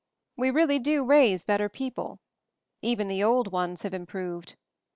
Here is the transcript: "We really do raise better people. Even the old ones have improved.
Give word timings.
"We 0.35 0.49
really 0.49 0.79
do 0.79 1.05
raise 1.05 1.45
better 1.45 1.69
people. 1.69 2.21
Even 2.81 3.07
the 3.07 3.23
old 3.23 3.51
ones 3.51 3.83
have 3.83 3.93
improved. 3.93 4.55